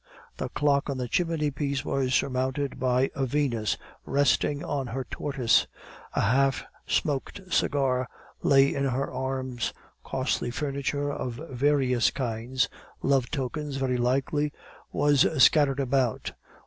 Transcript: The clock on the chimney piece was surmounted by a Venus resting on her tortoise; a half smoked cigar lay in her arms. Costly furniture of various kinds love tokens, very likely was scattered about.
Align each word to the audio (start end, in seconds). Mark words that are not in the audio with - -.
The 0.37 0.49
clock 0.49 0.89
on 0.89 0.97
the 0.97 1.07
chimney 1.07 1.51
piece 1.51 1.85
was 1.85 2.15
surmounted 2.15 2.79
by 2.79 3.11
a 3.13 3.27
Venus 3.27 3.77
resting 4.03 4.65
on 4.65 4.87
her 4.87 5.03
tortoise; 5.03 5.67
a 6.15 6.21
half 6.21 6.63
smoked 6.87 7.41
cigar 7.53 8.09
lay 8.41 8.73
in 8.73 8.85
her 8.85 9.13
arms. 9.13 9.75
Costly 10.03 10.49
furniture 10.49 11.11
of 11.11 11.39
various 11.51 12.09
kinds 12.09 12.67
love 13.03 13.29
tokens, 13.29 13.75
very 13.77 13.97
likely 13.97 14.51
was 14.91 15.27
scattered 15.43 15.79
about. 15.79 16.31